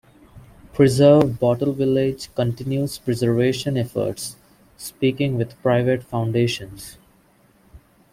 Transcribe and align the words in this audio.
Preserve 0.73 1.39
Bottle 1.39 1.73
village 1.73 2.33
continues 2.33 2.97
preservation 2.97 3.77
efforts, 3.77 4.35
speaking 4.75 5.37
with 5.37 5.61
private 5.61 6.01
foundations. 6.03 6.97